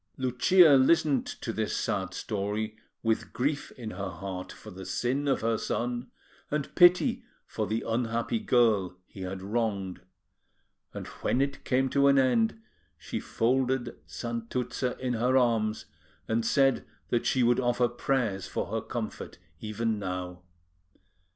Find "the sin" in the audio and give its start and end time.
4.71-5.27